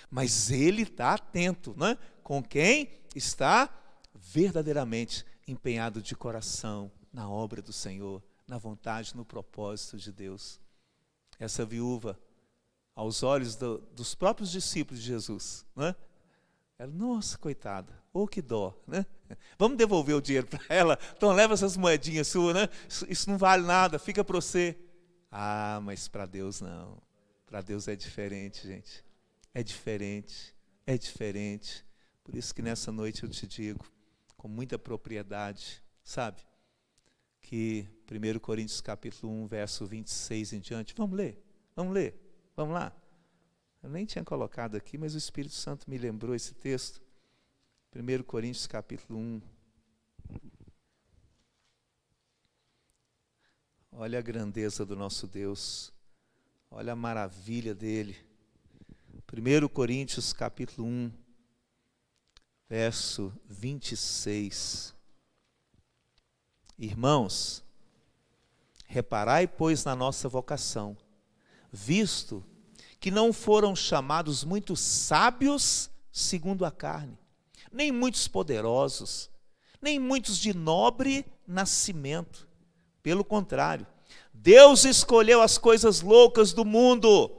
[0.09, 3.69] Mas ele está atento né, com quem está
[4.13, 10.59] verdadeiramente empenhado de coração na obra do Senhor, na vontade, no propósito de Deus.
[11.39, 12.19] Essa viúva,
[12.99, 15.95] aos olhos do, dos próprios discípulos de Jesus, né,
[16.77, 19.05] ela, nossa, coitada, ou oh, que dó, né?
[19.57, 20.99] Vamos devolver o dinheiro para ela.
[21.15, 22.67] Então leva essas moedinhas suas, né?
[22.89, 24.77] Isso, isso não vale nada, fica para você.
[25.31, 27.01] Ah, mas para Deus não.
[27.45, 29.05] Para Deus é diferente, gente.
[29.53, 30.53] É diferente,
[30.85, 31.85] é diferente.
[32.23, 33.85] Por isso que nessa noite eu te digo,
[34.35, 36.41] com muita propriedade, sabe?
[37.41, 40.93] Que 1 Coríntios capítulo 1, verso 26 em diante.
[40.97, 41.41] Vamos ler,
[41.75, 42.28] vamos ler,
[42.59, 42.91] vamos lá.
[43.81, 47.01] Eu nem tinha colocado aqui, mas o Espírito Santo me lembrou esse texto.
[47.95, 49.41] 1 Coríntios capítulo 1.
[53.93, 55.93] Olha a grandeza do nosso Deus.
[56.69, 58.17] Olha a maravilha dele.
[59.31, 61.13] 1 Coríntios capítulo 1,
[62.67, 64.93] verso 26.
[66.77, 67.63] Irmãos,
[68.85, 70.97] reparai, pois, na nossa vocação,
[71.71, 72.43] visto
[72.99, 77.17] que não foram chamados muitos sábios segundo a carne,
[77.71, 79.29] nem muitos poderosos,
[79.81, 82.47] nem muitos de nobre nascimento.
[83.01, 83.87] Pelo contrário,
[84.33, 87.29] Deus escolheu as coisas loucas do mundo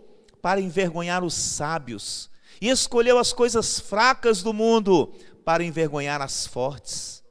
[0.40, 5.12] para envergonhar os sábios, e escolheu as coisas fracas do mundo
[5.44, 7.22] para envergonhar as fortes.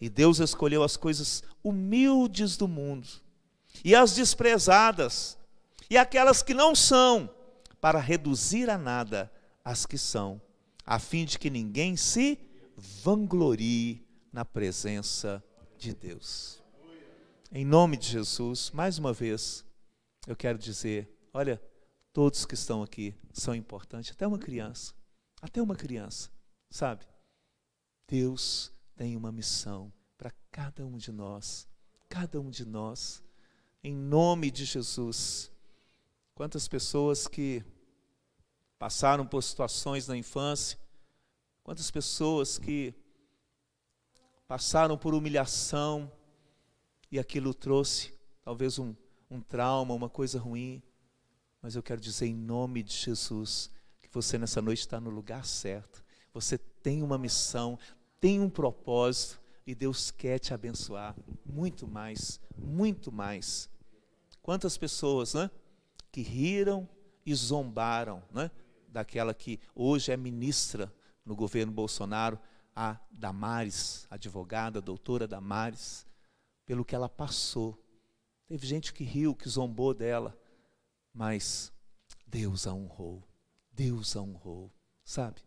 [0.00, 3.08] E Deus escolheu as coisas humildes do mundo,
[3.84, 5.37] e as desprezadas,
[5.90, 7.32] e aquelas que não são,
[7.80, 9.32] para reduzir a nada
[9.64, 10.40] as que são,
[10.84, 12.38] a fim de que ninguém se
[12.76, 15.42] vanglorie na presença
[15.76, 16.62] de Deus.
[17.50, 19.64] Em nome de Jesus, mais uma vez,
[20.26, 21.62] eu quero dizer: olha,
[22.12, 24.92] todos que estão aqui são importantes, até uma criança,
[25.40, 26.30] até uma criança,
[26.70, 27.06] sabe?
[28.06, 31.68] Deus tem uma missão para cada um de nós,
[32.08, 33.22] cada um de nós,
[33.82, 35.50] em nome de Jesus.
[36.38, 37.64] Quantas pessoas que
[38.78, 40.78] passaram por situações na infância,
[41.64, 42.94] quantas pessoas que
[44.46, 46.08] passaram por humilhação
[47.10, 48.14] e aquilo trouxe
[48.44, 48.94] talvez um,
[49.28, 50.80] um trauma, uma coisa ruim,
[51.60, 53.68] mas eu quero dizer em nome de Jesus
[54.00, 57.76] que você nessa noite está no lugar certo, você tem uma missão,
[58.20, 63.68] tem um propósito e Deus quer te abençoar muito mais, muito mais.
[64.40, 65.50] Quantas pessoas, né?
[66.18, 66.88] Que riram
[67.24, 68.50] e zombaram né,
[68.88, 70.92] daquela que hoje é ministra
[71.24, 72.40] no governo Bolsonaro,
[72.74, 76.04] a Damares, advogada, doutora Damares,
[76.66, 77.80] pelo que ela passou.
[78.48, 80.36] Teve gente que riu, que zombou dela,
[81.14, 81.72] mas
[82.26, 83.22] Deus a honrou.
[83.70, 84.72] Deus a honrou,
[85.04, 85.40] sabe?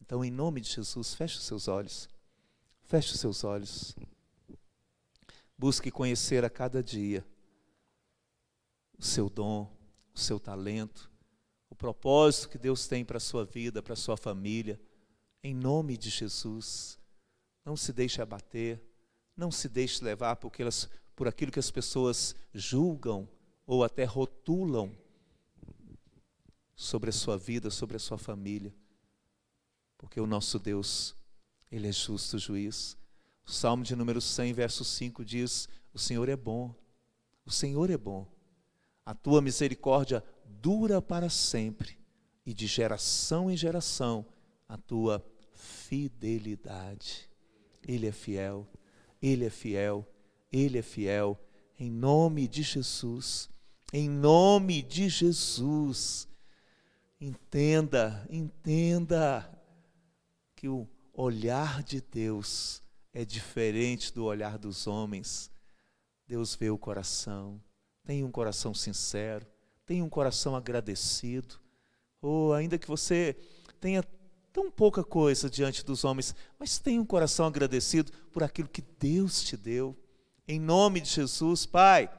[0.00, 2.08] Então, em nome de Jesus, feche os seus olhos.
[2.82, 3.94] Feche os seus olhos.
[5.56, 7.24] Busque conhecer a cada dia
[8.98, 9.79] o seu dom,
[10.14, 11.10] o seu talento,
[11.68, 14.80] o propósito que Deus tem para a sua vida, para a sua família.
[15.42, 16.98] Em nome de Jesus,
[17.64, 18.82] não se deixe abater,
[19.36, 23.28] não se deixe levar por, aquelas, por aquilo que as pessoas julgam
[23.66, 24.92] ou até rotulam
[26.74, 28.74] sobre a sua vida, sobre a sua família.
[29.96, 31.14] Porque o nosso Deus,
[31.70, 32.96] Ele é justo juiz.
[33.46, 36.74] O Salmo de número 100, verso 5 diz: O Senhor é bom,
[37.44, 38.26] o Senhor é bom
[39.04, 41.98] a tua misericórdia dura para sempre,
[42.44, 44.26] e de geração em geração
[44.68, 47.28] a tua fidelidade.
[47.86, 48.66] Ele é fiel,
[49.20, 50.06] ele é fiel,
[50.52, 51.38] ele é fiel.
[51.78, 53.48] Em nome de Jesus,
[53.92, 56.28] em nome de Jesus.
[57.20, 59.50] Entenda, entenda
[60.56, 62.82] que o olhar de Deus
[63.12, 65.50] é diferente do olhar dos homens.
[66.26, 67.60] Deus vê o coração.
[68.10, 69.46] Tenha um coração sincero,
[69.86, 71.54] tenha um coração agradecido.
[72.20, 73.36] Ou ainda que você
[73.80, 74.02] tenha
[74.52, 79.44] tão pouca coisa diante dos homens, mas tenha um coração agradecido por aquilo que Deus
[79.44, 79.96] te deu.
[80.48, 82.10] Em nome de Jesus, Pai,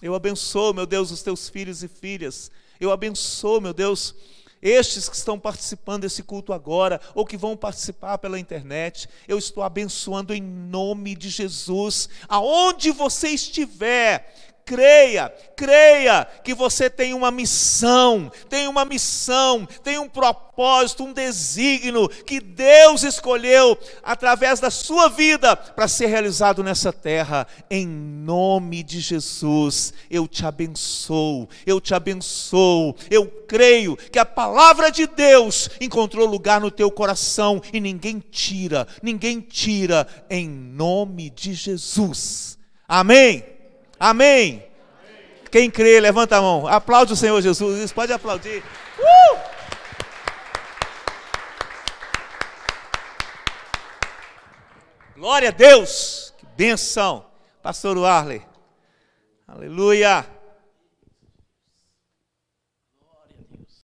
[0.00, 2.48] eu abençoo, meu Deus, os teus filhos e filhas.
[2.78, 4.14] Eu abençoo, meu Deus,
[4.62, 9.64] estes que estão participando desse culto agora, ou que vão participar pela internet, eu estou
[9.64, 18.30] abençoando em nome de Jesus, aonde você estiver, creia, creia que você tem uma missão,
[18.48, 25.56] tem uma missão, tem um propósito, um desígnio que Deus escolheu através da sua vida
[25.56, 27.46] para ser realizado nessa terra.
[27.70, 32.94] Em nome de Jesus, eu te abençoo, eu te abençoo.
[33.10, 38.86] Eu creio que a palavra de Deus encontrou lugar no teu coração e ninguém tira,
[39.02, 42.58] ninguém tira em nome de Jesus.
[42.88, 43.51] Amém.
[44.02, 44.66] Amém.
[45.48, 46.66] Quem crê, levanta a mão.
[46.66, 47.92] Aplaude o Senhor Jesus.
[47.92, 48.60] Pode aplaudir.
[48.98, 49.38] Uh!
[55.14, 56.34] Glória a Deus.
[56.36, 57.26] Que benção.
[57.62, 58.42] Pastor Arley.
[59.46, 60.26] Aleluia.